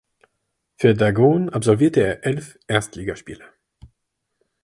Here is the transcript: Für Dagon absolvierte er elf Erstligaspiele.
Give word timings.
Für 0.77 0.95
Dagon 0.95 1.49
absolvierte 1.49 1.99
er 2.01 2.25
elf 2.25 2.57
Erstligaspiele. 2.65 3.45